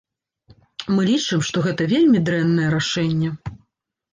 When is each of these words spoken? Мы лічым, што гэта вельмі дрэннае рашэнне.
Мы 0.95 1.01
лічым, 1.09 1.43
што 1.49 1.63
гэта 1.67 1.87
вельмі 1.93 2.25
дрэннае 2.31 2.69
рашэнне. 2.77 3.29